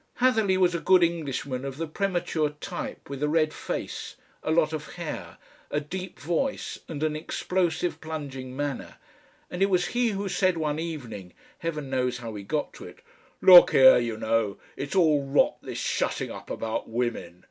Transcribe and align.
Hatherleigh 0.19 0.57
was 0.59 0.73
a 0.73 0.79
good 0.79 1.03
Englishman 1.03 1.63
of 1.63 1.77
the 1.77 1.85
premature 1.85 2.49
type 2.59 3.07
with 3.07 3.21
a 3.21 3.29
red 3.29 3.53
face, 3.53 4.15
a 4.41 4.49
lot 4.49 4.73
of 4.73 4.93
hair, 4.93 5.37
a 5.69 5.79
deep 5.79 6.17
voice 6.19 6.79
and 6.87 7.03
an 7.03 7.15
explosive 7.15 8.01
plunging 8.01 8.57
manner, 8.57 8.95
and 9.51 9.61
it 9.61 9.69
was 9.69 9.89
he 9.93 10.07
who 10.09 10.27
said 10.27 10.57
one 10.57 10.79
evening 10.79 11.33
Heaven 11.59 11.91
knows 11.91 12.17
how 12.17 12.31
we 12.31 12.41
got 12.41 12.73
to 12.73 12.85
it 12.85 12.97
"Look 13.41 13.73
here, 13.73 13.99
you 13.99 14.17
know, 14.17 14.57
it's 14.75 14.95
all 14.95 15.23
Rot, 15.23 15.61
this 15.61 15.77
Shutting 15.77 16.31
Up 16.31 16.49
about 16.49 16.89
Women. 16.89 17.39